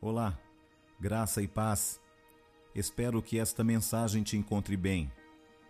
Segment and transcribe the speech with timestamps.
[0.00, 0.38] Olá,
[1.00, 2.00] graça e paz.
[2.72, 5.10] Espero que esta mensagem te encontre bem.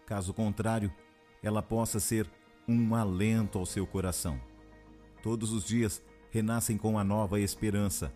[0.04, 0.92] Caso contrário,
[1.42, 2.30] ela possa ser
[2.68, 4.38] um alento ao seu coração.
[5.22, 8.12] Todos os dias renascem com a nova esperança.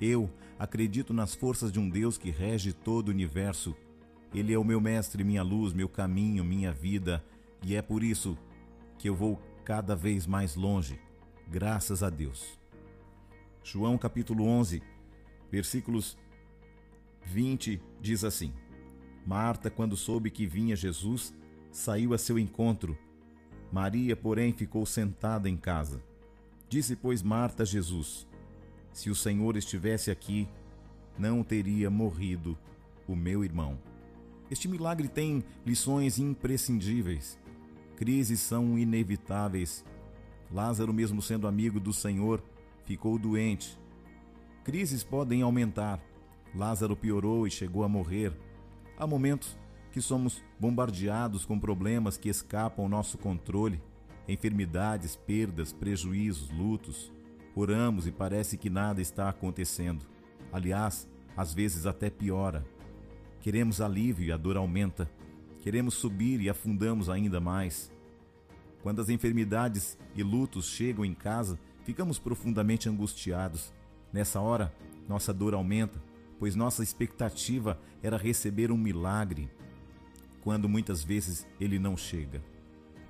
[0.00, 0.28] Eu
[0.58, 3.76] acredito nas forças de um Deus que rege todo o universo.
[4.34, 7.24] Ele é o meu mestre, minha luz, meu caminho, minha vida,
[7.62, 8.36] e é por isso
[8.98, 10.98] que eu vou cada vez mais longe,
[11.46, 12.58] graças a Deus.
[13.62, 14.82] João capítulo 11,
[15.52, 16.16] versículos
[17.26, 18.54] 20 diz assim:
[19.26, 21.34] Marta, quando soube que vinha Jesus,
[21.70, 22.96] saiu a seu encontro.
[23.70, 26.02] Maria, porém, ficou sentada em casa.
[26.68, 28.26] Disse, pois, Marta a Jesus:
[28.94, 30.48] Se o Senhor estivesse aqui,
[31.18, 32.56] não teria morrido
[33.06, 33.78] o meu irmão.
[34.50, 37.38] Este milagre tem lições imprescindíveis.
[37.96, 39.84] Crises são inevitáveis.
[40.50, 42.42] Lázaro, mesmo sendo amigo do Senhor,
[42.84, 43.78] ficou doente.
[44.64, 46.00] Crises podem aumentar.
[46.54, 48.32] Lázaro piorou e chegou a morrer.
[48.96, 49.58] Há momentos
[49.90, 53.82] que somos bombardeados com problemas que escapam ao nosso controle,
[54.28, 57.12] enfermidades, perdas, prejuízos, lutos.
[57.56, 60.06] Oramos e parece que nada está acontecendo.
[60.52, 62.64] Aliás, às vezes até piora.
[63.40, 65.10] Queremos alívio e a dor aumenta.
[65.60, 67.90] Queremos subir e afundamos ainda mais.
[68.80, 73.72] Quando as enfermidades e lutos chegam em casa, ficamos profundamente angustiados.
[74.12, 74.72] Nessa hora,
[75.08, 76.02] nossa dor aumenta,
[76.38, 79.48] pois nossa expectativa era receber um milagre,
[80.42, 82.42] quando muitas vezes ele não chega.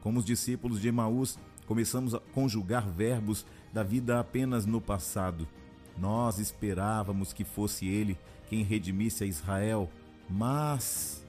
[0.02, 5.48] Como os discípulos de Emaús, começamos a conjugar verbos da vida apenas no passado.
[5.96, 9.90] Nós esperávamos que fosse ele quem redimisse a Israel,
[10.28, 11.24] mas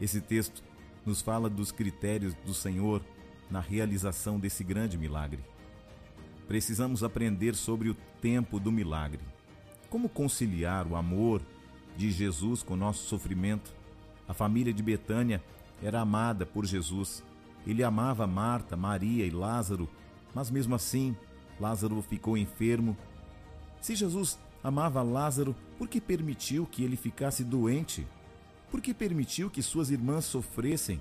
[0.00, 0.62] esse texto
[1.04, 3.02] nos fala dos critérios do Senhor
[3.50, 5.44] na realização desse grande milagre.
[6.46, 9.20] Precisamos aprender sobre o tempo do milagre.
[9.88, 11.40] Como conciliar o amor
[11.96, 13.72] de Jesus com o nosso sofrimento?
[14.28, 15.42] A família de Betânia
[15.82, 17.22] era amada por Jesus.
[17.66, 19.88] Ele amava Marta, Maria e Lázaro,
[20.34, 21.16] mas mesmo assim,
[21.58, 22.96] Lázaro ficou enfermo.
[23.80, 28.06] Se Jesus amava Lázaro, por que permitiu que ele ficasse doente?
[28.70, 31.00] Por que permitiu que suas irmãs sofressem?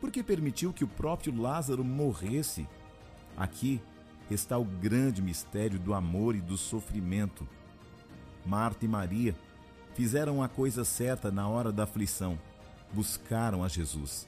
[0.00, 2.68] Por que permitiu que o próprio Lázaro morresse?
[3.36, 3.80] Aqui
[4.34, 7.46] está o grande mistério do amor e do sofrimento.
[8.44, 9.34] Marta e Maria
[9.94, 12.38] fizeram a coisa certa na hora da aflição,
[12.92, 14.26] buscaram a Jesus.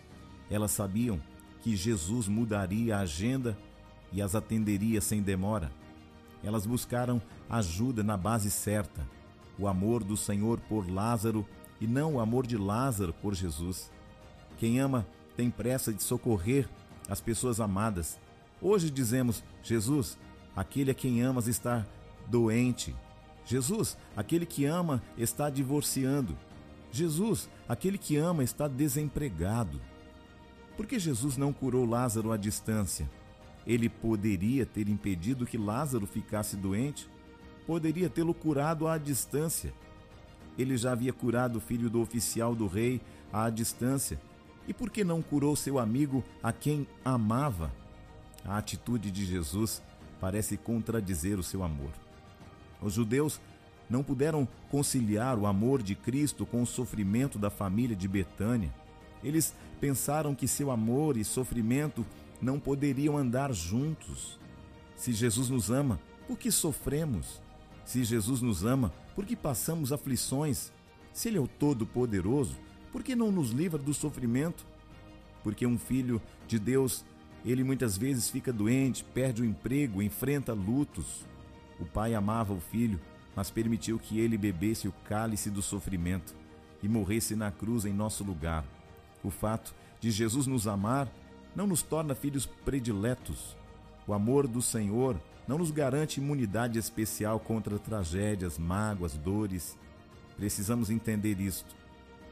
[0.51, 1.21] Elas sabiam
[1.63, 3.57] que Jesus mudaria a agenda
[4.13, 5.71] e as atenderia sem demora.
[6.43, 7.21] Elas buscaram
[7.51, 9.07] ajuda na base certa,
[9.59, 11.47] o amor do Senhor por Lázaro
[11.81, 13.91] e não o amor de Lázaro por Jesus.
[14.57, 16.69] Quem ama tem pressa de socorrer
[17.09, 18.19] as pessoas amadas.
[18.61, 20.19] Hoje dizemos: Jesus,
[20.55, 21.87] aquele a quem amas está
[22.27, 22.95] doente.
[23.45, 26.37] Jesus, aquele que ama está divorciando.
[26.91, 29.81] Jesus, aquele que ama está desempregado.
[30.77, 33.09] Por que Jesus não curou Lázaro à distância?
[33.67, 37.09] Ele poderia ter impedido que Lázaro ficasse doente,
[37.67, 39.73] poderia tê-lo curado à distância.
[40.59, 43.01] Ele já havia curado o filho do oficial do rei
[43.33, 44.21] à distância.
[44.67, 47.73] E por que não curou seu amigo a quem amava?
[48.45, 49.83] A atitude de Jesus
[50.21, 51.91] parece contradizer o seu amor.
[52.81, 53.41] Os judeus
[53.89, 58.73] não puderam conciliar o amor de Cristo com o sofrimento da família de Betânia.
[59.23, 62.05] Eles pensaram que seu amor e sofrimento
[62.41, 64.39] não poderiam andar juntos.
[64.97, 67.41] Se Jesus nos ama, por que sofremos?
[67.85, 70.71] Se Jesus nos ama, por que passamos aflições?
[71.13, 72.57] Se Ele é o Todo-Poderoso,
[72.93, 74.67] por que não nos livra do sofrimento?
[75.43, 77.05] Porque um filho de Deus,
[77.45, 81.27] ele muitas vezes fica doente, perde o emprego, enfrenta lutos.
[81.81, 83.01] O pai amava o filho,
[83.35, 86.35] mas permitiu que ele bebesse o cálice do sofrimento
[86.83, 88.65] e morresse na cruz em nosso lugar.
[89.23, 91.09] O fato de Jesus nos amar
[91.55, 93.57] não nos torna filhos prediletos.
[94.07, 99.77] O amor do Senhor não nos garante imunidade especial contra tragédias, mágoas, dores.
[100.37, 101.75] Precisamos entender isto.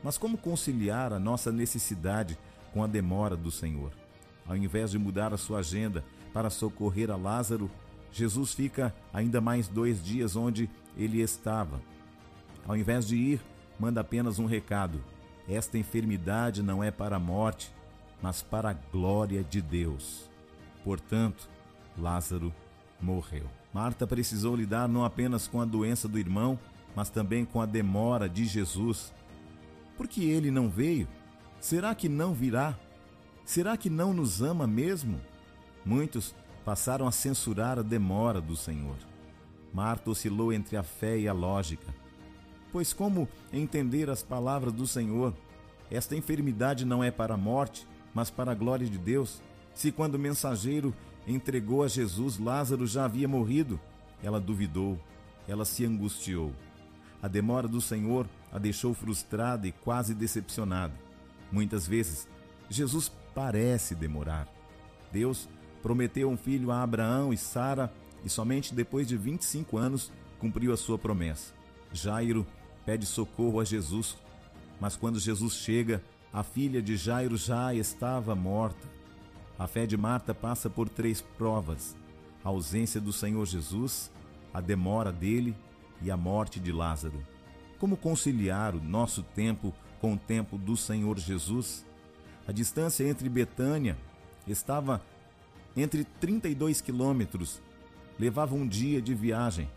[0.02, 2.38] Mas como conciliar a nossa necessidade
[2.72, 3.92] com a demora do Senhor?
[4.48, 7.70] Ao invés de mudar a sua agenda para socorrer a Lázaro,
[8.12, 11.80] Jesus fica ainda mais dois dias onde ele estava.
[12.66, 13.40] Ao invés de ir,
[13.78, 15.02] manda apenas um recado:
[15.48, 17.72] Esta enfermidade não é para a morte,
[18.22, 20.30] mas para a glória de Deus.
[20.84, 21.48] Portanto,
[21.98, 22.54] Lázaro
[23.00, 23.46] morreu.
[23.72, 26.58] Marta precisou lidar não apenas com a doença do irmão,
[26.94, 29.12] mas também com a demora de Jesus.
[29.96, 31.06] Por que ele não veio?
[31.60, 32.78] Será que não virá?
[33.46, 35.20] Será que não nos ama mesmo?
[35.84, 36.34] Muitos
[36.64, 38.96] passaram a censurar a demora do Senhor.
[39.72, 41.94] Marta oscilou entre a fé e a lógica.
[42.72, 45.32] Pois como entender as palavras do Senhor?
[45.88, 49.40] Esta enfermidade não é para a morte, mas para a glória de Deus.
[49.72, 50.92] Se quando o mensageiro
[51.24, 53.78] entregou a Jesus, Lázaro já havia morrido,
[54.24, 54.98] ela duvidou,
[55.46, 56.52] ela se angustiou.
[57.22, 60.94] A demora do Senhor a deixou frustrada e quase decepcionada.
[61.52, 62.26] Muitas vezes,
[62.68, 64.48] Jesus parece demorar.
[65.12, 65.46] Deus
[65.82, 67.92] prometeu um filho a Abraão e Sara
[68.24, 71.52] e somente depois de 25 anos cumpriu a sua promessa.
[71.92, 72.46] Jairo
[72.86, 74.16] pede socorro a Jesus,
[74.80, 76.02] mas quando Jesus chega,
[76.32, 78.88] a filha de Jairo já estava morta.
[79.58, 81.94] A fé de Marta passa por três provas:
[82.42, 84.10] a ausência do Senhor Jesus,
[84.52, 85.54] a demora dele
[86.00, 87.22] e a morte de Lázaro.
[87.78, 91.84] Como conciliar o nosso tempo com o tempo do Senhor Jesus?
[92.46, 93.96] A distância entre Betânia
[94.46, 95.02] estava
[95.76, 97.60] entre 32 quilômetros.
[98.18, 99.68] Levava um dia de viagem.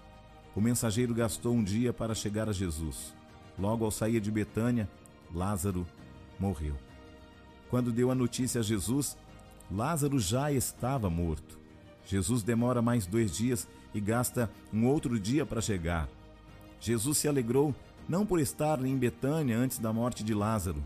[0.55, 3.13] O mensageiro gastou um dia para chegar a Jesus.
[3.57, 4.89] Logo ao sair de Betânia,
[5.33, 5.85] Lázaro
[6.39, 6.75] morreu.
[7.69, 9.17] Quando deu a notícia a Jesus,
[9.71, 11.59] Lázaro já estava morto.
[12.05, 16.07] Jesus demora mais dois dias e gasta um outro dia para chegar.
[16.79, 17.75] Jesus se alegrou
[18.07, 20.83] não por estar em Betânia antes da morte de Lázaro.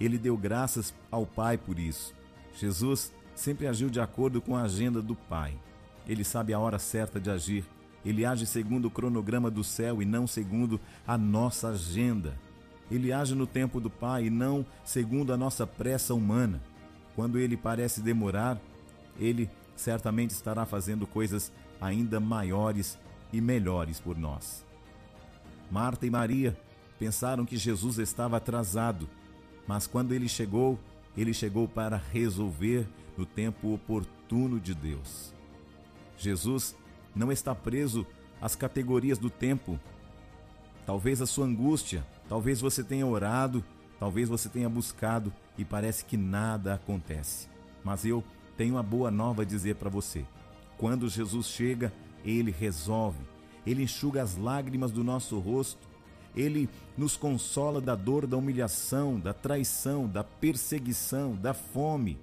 [0.00, 2.14] Ele deu graças ao Pai por isso.
[2.58, 5.58] Jesus sempre agiu de acordo com a agenda do Pai.
[6.06, 7.64] Ele sabe a hora certa de agir.
[8.04, 12.38] Ele age segundo o cronograma do céu e não segundo a nossa agenda.
[12.90, 16.62] Ele age no tempo do Pai e não segundo a nossa pressa humana.
[17.16, 18.60] Quando ele parece demorar,
[19.18, 22.98] ele certamente estará fazendo coisas ainda maiores
[23.32, 24.64] e melhores por nós.
[25.70, 26.56] Marta e Maria
[26.98, 29.08] pensaram que Jesus estava atrasado,
[29.66, 30.78] mas quando ele chegou,
[31.16, 32.86] ele chegou para resolver
[33.16, 35.34] no tempo oportuno de Deus.
[36.18, 36.76] Jesus
[37.14, 38.06] não está preso
[38.40, 39.78] às categorias do tempo.
[40.84, 43.64] Talvez a sua angústia, talvez você tenha orado,
[43.98, 47.48] talvez você tenha buscado e parece que nada acontece.
[47.82, 48.22] Mas eu
[48.56, 50.24] tenho uma boa nova a dizer para você.
[50.78, 51.92] Quando Jesus chega,
[52.24, 53.18] ele resolve,
[53.66, 55.88] ele enxuga as lágrimas do nosso rosto,
[56.36, 62.18] ele nos consola da dor da humilhação, da traição, da perseguição, da fome.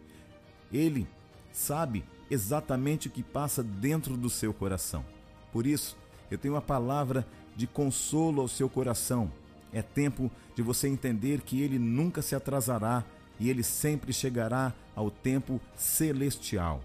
[0.71, 1.07] Ele
[1.51, 5.03] sabe exatamente o que passa dentro do seu coração.
[5.51, 5.97] Por isso,
[6.29, 7.25] eu tenho uma palavra
[7.55, 9.31] de consolo ao seu coração.
[9.71, 13.03] É tempo de você entender que ele nunca se atrasará
[13.39, 16.81] e ele sempre chegará ao tempo celestial.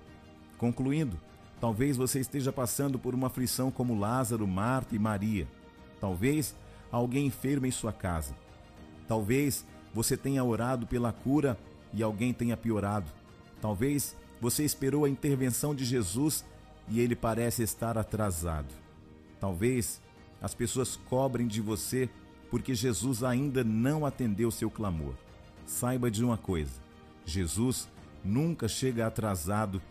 [0.57, 1.19] Concluindo,
[1.61, 5.47] talvez você esteja passando por uma aflição como Lázaro, Marta e Maria.
[6.01, 6.55] Talvez
[6.91, 8.35] alguém enfermo em sua casa.
[9.07, 11.59] Talvez você tenha orado pela cura
[11.93, 13.11] e alguém tenha piorado.
[13.61, 16.45] Talvez você esperou a intervenção de Jesus
[16.89, 18.73] e ele parece estar atrasado.
[19.41, 20.01] Talvez
[20.41, 22.09] as pessoas cobrem de você
[22.51, 25.15] porque Jesus ainda não atendeu seu clamor.
[25.67, 26.81] Saiba de uma coisa:
[27.25, 27.89] Jesus
[28.25, 29.83] nunca chega atrasado.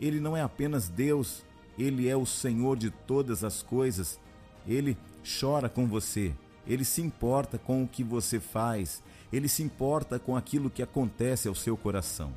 [0.00, 1.42] Ele não é apenas Deus,
[1.78, 4.20] ele é o Senhor de todas as coisas.
[4.66, 4.96] Ele
[5.40, 6.34] chora com você,
[6.66, 9.02] ele se importa com o que você faz,
[9.32, 12.32] ele se importa com aquilo que acontece ao seu coração.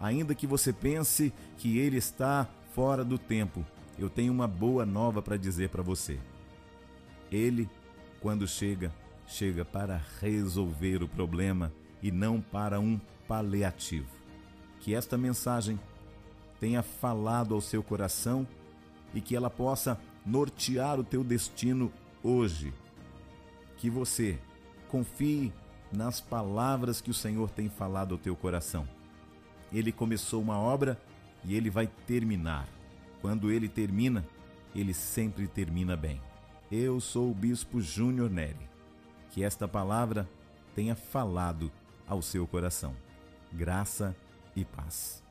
[0.00, 3.64] Ainda que você pense que ele está fora do tempo,
[3.98, 6.20] eu tenho uma boa nova para dizer para você.
[7.32, 7.68] Ele,
[8.20, 8.94] quando chega,
[9.26, 14.06] chega para resolver o problema e não para um paliativo.
[14.80, 15.78] Que esta mensagem
[16.60, 18.46] tenha falado ao seu coração
[19.12, 22.72] e que ela possa nortear o teu destino hoje
[23.78, 24.38] que você
[24.88, 25.52] confie
[25.92, 28.86] nas palavras que o Senhor tem falado ao teu coração.
[29.72, 31.00] Ele começou uma obra
[31.44, 32.68] e ele vai terminar.
[33.20, 34.26] Quando ele termina,
[34.74, 36.20] ele sempre termina bem.
[36.70, 38.68] Eu sou o bispo Júnior Neri.
[39.30, 40.28] Que esta palavra
[40.74, 41.70] tenha falado
[42.06, 42.94] ao seu coração.
[43.52, 44.14] Graça
[44.54, 45.27] e paz.